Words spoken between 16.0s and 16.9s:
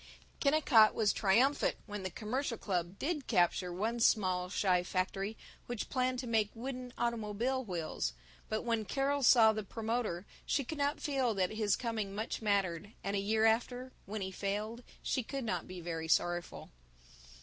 sorrowful.